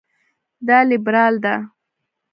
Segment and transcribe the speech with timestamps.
[0.67, 1.55] دا لېبرال ده.